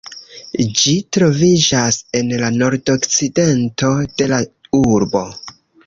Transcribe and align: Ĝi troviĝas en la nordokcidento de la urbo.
Ĝi 0.79 0.93
troviĝas 1.17 1.99
en 2.21 2.33
la 2.45 2.51
nordokcidento 2.57 3.95
de 4.15 4.33
la 4.37 4.45
urbo. 4.85 5.27